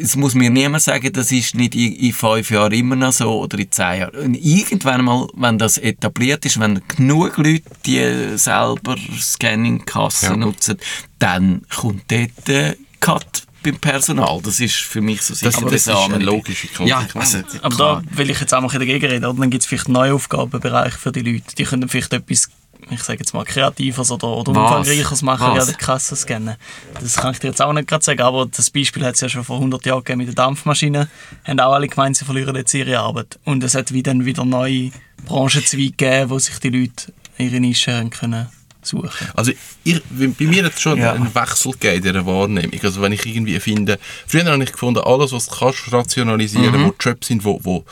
[0.00, 3.40] es muss mir niemand sagen, das ist nicht in, in fünf Jahren immer noch so
[3.40, 4.14] oder in zehn Jahren.
[4.16, 10.36] Und irgendwann mal, wenn das etabliert ist, wenn genug Leute die selber Scanning-Kassen Ja.
[10.36, 10.78] nutzen,
[11.18, 14.40] dann kommt dort äh, Cut beim Personal.
[14.42, 17.34] Das ist für mich so sicher das ist eine logische Ja, Konsequenz.
[17.34, 18.02] also, Aber klar.
[18.10, 19.24] da will ich jetzt auch mal dagegen reden.
[19.24, 19.40] Oder?
[19.40, 21.54] Dann gibt es vielleicht neue Aufgabenbereiche für die Leute.
[21.56, 22.50] Die können vielleicht etwas,
[22.90, 26.56] ich sage jetzt mal, Kreatives oder, oder umfangreicheres machen, an der Kasse scannen.
[27.00, 29.28] Das kann ich dir jetzt auch nicht gerade sagen, aber das Beispiel hat es ja
[29.30, 31.08] schon vor 100 Jahren gegeben mit den Dampfmaschinen.
[31.44, 33.38] Haben auch alle gemeint, sie verlieren jetzt ihre Arbeit.
[33.44, 34.90] Und es hat wie dann wieder neue
[35.24, 38.48] Branchenzweige gegeben, wo sich die Leute ihre Nische können
[38.86, 39.52] suchen Also
[39.84, 40.02] ich,
[40.38, 41.12] bei mir hat es schon Ja.
[41.12, 42.80] einen Wechsel gegeben in dieser Wahrnehmung.
[42.82, 46.86] Also wenn ich irgendwie finde, früher habe ich gefunden, alles was du kannst rationalisieren, Mhm.
[46.86, 47.84] wo Jobs sind, wo, wo,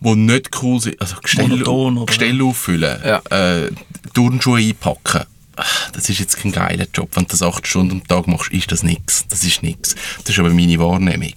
[0.00, 2.06] wo nicht cool sind, also Monoton, oder?
[2.06, 3.22] Gestelle auffüllen, Ja.
[3.30, 3.70] äh,
[4.12, 5.22] Turnschuhe einpacken,
[5.56, 7.10] ah, das ist jetzt kein geiler Job.
[7.14, 9.24] Wenn du das acht Stunden am Tag machst, ist das nichts.
[9.28, 9.94] Das ist nichts.
[10.24, 11.32] Das ist aber meine Wahrnehmung,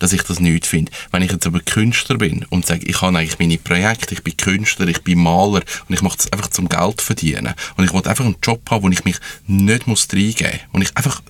[0.00, 0.90] dass ich das nicht finde.
[1.12, 4.36] Wenn ich jetzt aber Künstler bin und sage, ich habe eigentlich meine Projekte, ich bin
[4.36, 8.02] Künstler, ich bin Maler und ich mache das einfach zum Geld verdienen und ich will
[8.04, 11.22] einfach einen Job haben, wo ich mich nicht muss reingeben muss, wo ich einfach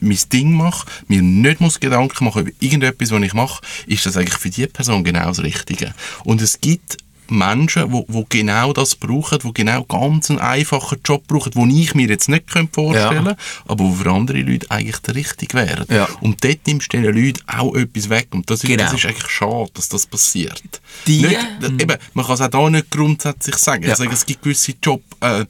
[0.00, 4.16] mein Ding mache, mir nicht muss Gedanken machen über irgendetwas, was ich mache, ist das
[4.16, 5.94] eigentlich für die Person genau das Richtige.
[6.24, 11.26] Und es gibt Menschen, die, die genau das brauchen, die genau ganz einen einfachen Job
[11.26, 15.14] brauchen, den ich mir jetzt nicht vorstellen könnte, aber wo für andere Leute eigentlich der
[15.14, 15.86] richtige wäre.
[15.88, 16.08] Ja.
[16.20, 18.28] Und dort nimmst du den Leuten auch etwas weg.
[18.32, 18.84] Und das ist, Genau.
[18.84, 20.62] das ist eigentlich schade, dass das passiert.
[21.06, 21.38] Die- Nicht,
[21.80, 23.84] eben, man kann es auch da nicht grundsätzlich sagen.
[23.84, 23.96] Ja.
[23.96, 25.44] Sage, es gibt gewisse Jobs, äh,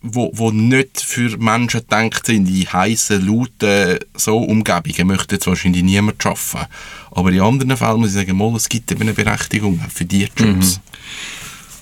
[0.00, 5.82] wo, wo nicht für Menschen gedacht sind, in heißen, lauten so Umgebungen möchte jetzt wahrscheinlich
[5.82, 6.66] niemand arbeiten.
[7.12, 10.28] Aber in anderen Fällen muss ich sagen, mal, es gibt eben eine Berechtigung für diese
[10.36, 10.80] Jobs.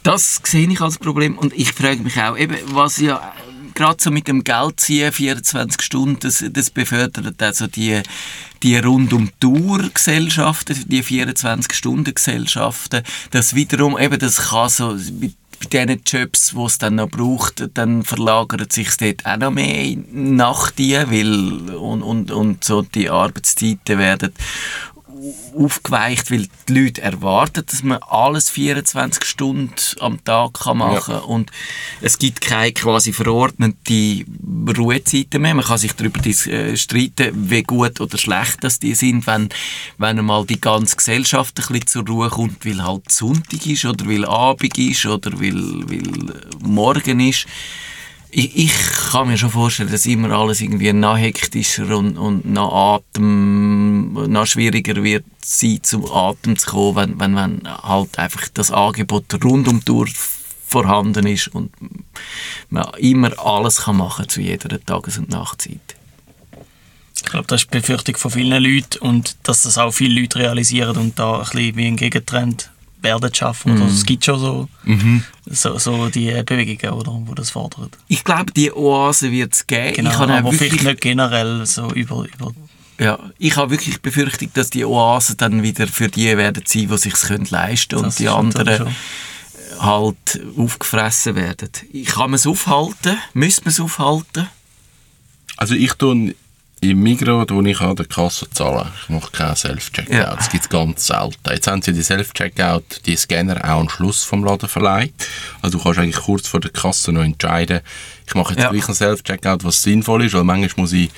[0.02, 4.02] Das sehe ich als Problem und ich frage mich auch, eben, was ja äh, gerade
[4.02, 8.00] so mit dem Geldziehen, 24 Stunden, das, das befördert also die,
[8.62, 15.34] die rund um die Uhr Gesellschaften, die 24-Stunden-Gesellschaften, das wiederum, eben, das kann so mit
[15.60, 19.84] bei diesen Jobs, wo es dann noch braucht, dann verlagert sich dort auch noch mehr
[19.84, 24.32] in Nacht ein, weil und, und, und so die Arbeitszeiten werden
[25.56, 31.24] aufgeweicht, weil die Leute erwarten, dass man alles 24 Stunden am Tag kann machen kann.
[31.24, 31.50] Und
[32.00, 34.24] es gibt keine quasi verordnete
[34.76, 35.54] Ruhezeiten mehr.
[35.54, 39.48] Man kann sich darüber äh, streiten, wie gut oder schlecht das die sind, wenn,
[39.98, 44.06] wenn einmal die ganze Gesellschaft ein bisschen zur Ruhe kommt, weil halt Sonntag ist oder
[44.06, 45.54] weil Abend ist oder weil,
[45.88, 47.46] weil Morgen ist
[48.32, 48.72] ich, ich
[49.10, 54.46] kann mir schon vorstellen, dass immer alles irgendwie noch hektischer und, und noch Atem, noch
[54.46, 59.68] schwieriger wird sein, zum Atem zu kommen, wenn, wenn, wenn halt einfach das Angebot rund
[59.68, 60.06] um die Tour
[60.66, 61.72] vorhanden ist und
[62.68, 65.96] man immer alles kann machen zu jeder Tages- und Nachtzeit.
[67.16, 70.38] Ich glaube, das ist die Befürchtung von vielen Leuten und dass das auch viele Leute
[70.38, 72.70] realisieren und da ein bisschen wie ein Gegentrend
[73.02, 73.74] werden schaffen.
[73.74, 73.86] Mhm.
[73.86, 75.24] es gibt schon so, mhm.
[75.46, 77.90] so, so die Bewegungen, oder, wo das fordern.
[78.08, 79.94] Ich glaube, die Oase wird es geben.
[79.94, 82.52] Genau, ich aber wirklich vielleicht nicht generell so über, über
[82.98, 86.98] ja, ich habe wirklich befürchtet, dass die Oasen dann wieder für die werden sein, die
[86.98, 88.94] sich es leisten können und die anderen
[89.78, 91.70] halt aufgefressen werden.
[92.04, 93.16] Kann man es aufhalten?
[93.32, 94.48] Müssen wir es aufhalten?
[95.56, 96.34] Also ich tue
[96.80, 100.14] im Migros, wo ich an der Kasse zahle, ich mache keinen Self-Checkout.
[100.14, 100.34] Ja.
[100.34, 101.50] Das gibt es ganz selten.
[101.50, 105.12] Jetzt haben sie die Self-Checkout, die Scanner auch am Schluss vom Laden verleiht.
[105.60, 107.80] Also du kannst eigentlich kurz vor der Kasse noch entscheiden,
[108.26, 108.70] ich mache jetzt ja.
[108.70, 111.10] gleich einen Self-Checkout, was sinnvoll ist, weil manchmal muss ich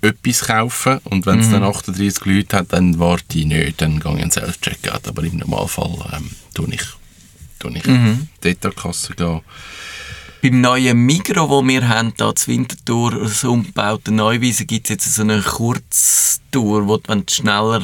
[0.00, 1.52] äh, etwas kaufen und wenn es mhm.
[1.52, 5.08] dann 38 Leute hat, dann warte ich nicht, dann gehe ich einen Self-Checkout.
[5.08, 6.84] Aber im Normalfall ähm, tue ich,
[7.58, 8.28] tue ich mhm.
[8.40, 9.40] dort an die Kasse gehen
[10.44, 15.14] beim neuen Migro, wo wir haben, da zur Wintertour, das umgebaute Neuwiese, gibt es jetzt
[15.14, 17.80] so eine Kurztour, wo wenn schneller,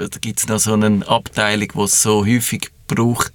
[0.00, 2.70] äh, da gibt es noch so eine Abteilung, wo es so häufig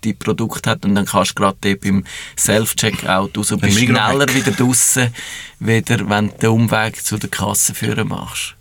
[0.05, 2.05] die Produkte hat und dann kannst du gerade beim
[2.37, 5.13] Self-Checkout raus und bist schneller wieder draußen,
[5.59, 8.55] wieder, wenn du den Umweg zu der Kasse führen machst.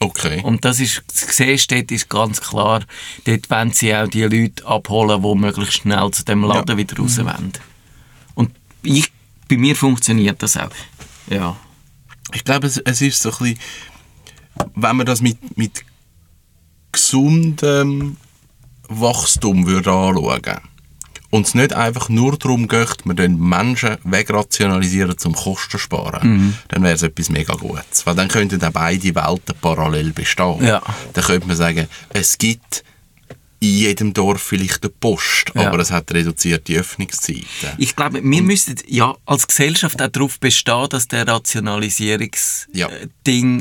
[0.00, 0.40] Okay.
[0.42, 2.82] Und das ist, siehst dort ist ganz klar,
[3.24, 6.76] dort wollen sie auch die Leute abholen, die möglichst schnell zu dem Laden ja.
[6.76, 7.52] wieder raus wollen.
[8.34, 8.50] Und
[8.82, 9.12] ich
[9.48, 10.70] bei mir funktioniert das auch.
[11.28, 11.56] Ja.
[12.34, 13.58] Ich glaube, es, es ist so ein bisschen,
[14.74, 15.84] wenn man das mit, mit
[16.92, 18.16] gesundem
[18.88, 20.60] Wachstum würde anschauen
[21.30, 26.54] und es nicht einfach nur darum geht, man den Menschen wegrationalisieren zum Kosten sparen, mhm.
[26.68, 28.06] dann wäre es etwas mega Gutes.
[28.06, 30.64] Weil dann könnten dann beide Welten parallel bestehen.
[30.64, 30.82] Ja.
[31.12, 32.82] Dann könnte man sagen, es gibt
[33.60, 35.66] in jedem Dorf vielleicht eine Post, ja.
[35.66, 37.44] aber es hat reduzierte Öffnungszeiten.
[37.76, 42.88] Ich glaube, wir müssen ja als Gesellschaft auch darauf bestehen, dass der Rationalisierungsding, ja.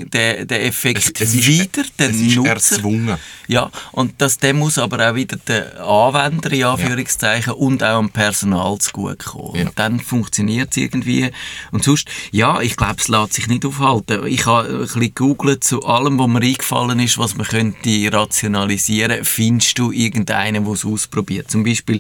[0.06, 3.18] der, der Effekt es, es wieder ist, den es ist Nutzen, erzwungen.
[3.48, 7.60] Ja, und dass der muss aber auch wieder den Anwender in Anführungszeichen ja.
[7.60, 9.56] und auch dem Personal zugutekommen.
[9.56, 9.68] Ja.
[9.68, 11.32] Und dann funktioniert es irgendwie.
[11.72, 14.28] Und sonst, ja, ich glaube, es lässt sich nicht aufhalten.
[14.28, 19.26] Ich habe ein bisschen gegoogelt zu allem, was mir eingefallen ist, was man könnte rationalisieren,
[19.26, 21.50] findest du irgendeinen, der es ausprobiert.
[21.50, 22.00] Zum Beispiel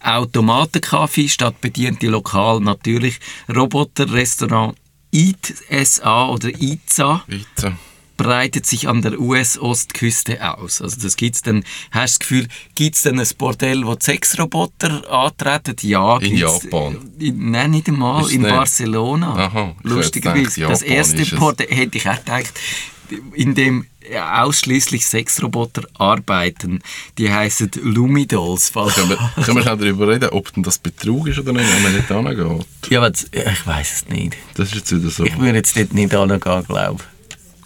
[0.00, 3.20] Automatenkaffee statt bediente Lokal natürlich
[3.54, 4.76] Roboterrestaurant
[5.12, 7.24] Eat SA oder ITSA.
[7.28, 7.76] ITSA
[8.16, 10.80] breitet sich an der US-Ostküste aus.
[10.80, 15.10] Also das gibt's dann, hast du das Gefühl, gibt es dann ein Bordell, wo Sexroboter
[15.10, 15.76] antreten?
[15.82, 16.18] Ja.
[16.18, 17.10] In Japan?
[17.18, 18.30] In, nein, nicht einmal.
[18.30, 18.50] In nicht.
[18.50, 19.34] Barcelona.
[19.34, 19.74] Aha.
[19.82, 20.62] Lustigerweise.
[20.62, 22.54] Das erste Bordell, hätte ich auch gedacht,
[23.34, 26.80] in dem ausschließlich Sexroboter arbeiten.
[27.18, 28.72] Die heißen Lumidolls.
[28.72, 31.96] Können wir, können wir darüber reden, ob denn das Betrug ist oder nicht, wenn man
[31.96, 32.66] nicht angeht?
[32.88, 34.36] Ja, aber ich weiß es nicht.
[34.54, 35.24] Das ist jetzt wieder so.
[35.24, 37.02] Ich würde jetzt dort nicht angehen, glaube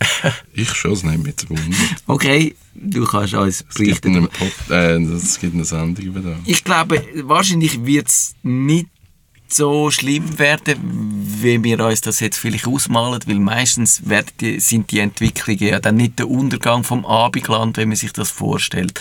[0.55, 1.75] ich schon, es nimmt mich zu wundern.
[2.07, 4.15] Okay, du kannst uns berichten.
[4.17, 6.39] Es gibt eine, äh, es gibt eine Sendung über das.
[6.47, 8.89] Ich glaube, wahrscheinlich wird es nicht
[9.53, 10.79] so schlimm werden,
[11.43, 14.03] wie wir uns das jetzt vielleicht ausmalen, weil meistens
[14.41, 18.31] die, sind die Entwicklungen ja dann nicht der Untergang vom Abendland, wenn man sich das
[18.31, 19.01] vorstellt.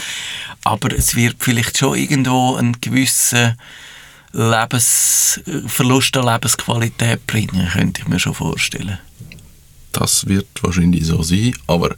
[0.64, 3.56] Aber es wird vielleicht schon irgendwo einen gewissen
[4.32, 9.00] Lebens Verlust an Lebensqualität bringen, könnte ich mir schon vorstellen.
[9.92, 11.96] Das wird wahrscheinlich so sein, aber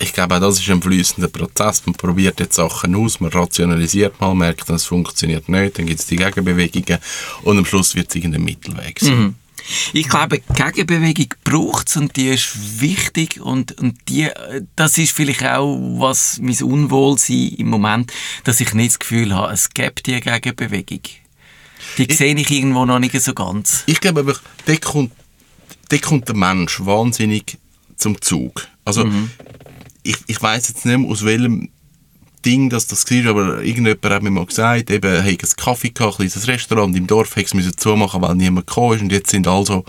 [0.00, 1.82] ich glaube, das ist ein fließender Prozess.
[1.86, 6.06] Man probiert jetzt Sachen aus, man rationalisiert mal, merkt, es funktioniert nicht, dann gibt es
[6.06, 6.98] die Gegenbewegungen
[7.42, 9.18] und am Schluss wird es irgendein Mittelweg sein.
[9.18, 9.34] Mhm.
[9.94, 14.28] Ich glaube, Gegenbewegung braucht es und die ist wichtig und, und die,
[14.76, 19.52] das ist vielleicht auch was mein Unwohlsein im Moment, dass ich nicht das Gefühl habe,
[19.52, 21.00] es gibt die Gegenbewegung.
[21.98, 23.84] Die ich, sehe ich irgendwo noch nicht so ganz.
[23.86, 25.12] Ich glaube aber, da kommt,
[25.88, 27.58] da kommt der Mensch wahnsinnig
[27.96, 28.66] zum Zug.
[28.84, 29.30] Also, mhm
[30.04, 31.70] ich, ich weiß jetzt nicht mehr, aus welchem
[32.44, 36.20] Ding, dass das war, aber irgendjemand hat mir mal gesagt, eben, hey, ein Kaffee gehabt,
[36.20, 39.48] ein kleines Restaurant im Dorf, hätte es zumachen weil niemand gekommen ist und jetzt sind
[39.48, 39.84] also,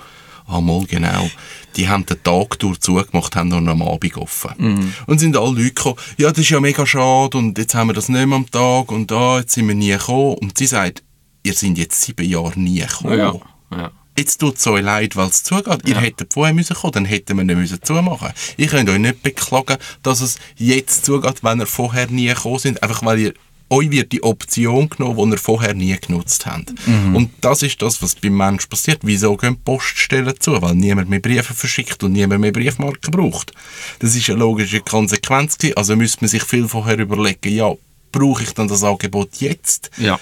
[0.48, 1.30] ah, mal genau,
[1.76, 4.52] die haben den Tag durch zugemacht, haben noch am Abend offen.
[4.58, 4.94] Mhm.
[5.06, 7.94] Und sind alle Leute gekommen, ja, das ist ja mega schade und jetzt haben wir
[7.94, 10.36] das nicht mehr am Tag und da, jetzt sind wir nie gekommen.
[10.36, 11.04] Und sie sagt,
[11.44, 13.18] ihr seid jetzt sieben Jahre nie gekommen.
[13.20, 13.34] Ja.
[13.72, 13.92] ja.
[14.18, 15.88] Jetzt tut es euch leid, weil es zugeht.
[15.88, 18.30] Ihr hättet vorher müssen kommen, dann hätten wir nicht müssen zumachen.
[18.58, 22.82] Ihr könnt euch nicht beklagen, dass es jetzt zugeht, wenn ihr vorher nie gekommen sind,
[22.82, 23.34] einfach weil ihr
[23.70, 26.74] euch wird die Option genommen, die ihr vorher nie genutzt habt.
[26.88, 29.00] Und das ist das, was beim Menschen passiert.
[29.02, 30.62] Wieso gehen Poststellen zu?
[30.62, 33.54] Weil niemand mehr Briefe verschickt und niemand mehr Briefmarken braucht.
[34.00, 35.78] Das ist eine logische Konsequenz gewesen.
[35.78, 37.74] Also müsste man sich viel vorher überlegen, ja,
[38.12, 39.90] brauche ich dann das Angebot jetzt?
[39.98, 40.20] ja.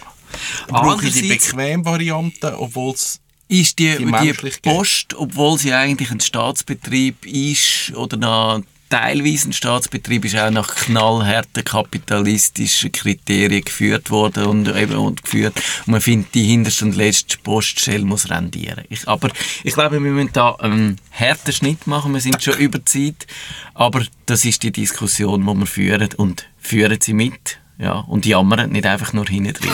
[0.67, 3.19] Brauche ich die Andererseits- bequeme Variante, obwohl es
[3.61, 4.51] ist die, die die.
[4.61, 10.75] Post, obwohl sie eigentlich ein Staatsbetrieb ist oder noch teilweise ein Staatsbetrieb ist, auch nach
[10.75, 15.55] knallharten kapitalistischen Kriterien geführt worden und, eben, und geführt.
[15.87, 18.85] Und man findet, die hinterste und letzte Poststelle muss rendieren.
[18.89, 19.29] Ich, aber
[19.63, 22.13] ich glaube, wir müssen da einen harten Schnitt machen.
[22.13, 23.25] Wir sind schon über Zeit.
[23.73, 27.57] Aber das ist die Diskussion, die wir führen und führen sie mit.
[27.79, 29.71] Ja, und jammern nicht einfach nur hinten drin.